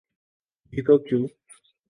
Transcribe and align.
بھی 0.73 0.81
تو 0.85 0.97
کیوں؟ 0.97 1.25